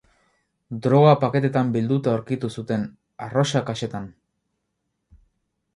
[0.85, 2.87] Droga paketetan bilduta aurkitu zuten
[3.27, 4.13] arrosa kaxetan.